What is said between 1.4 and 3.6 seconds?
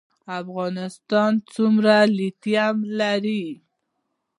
څومره لیتیم لري؟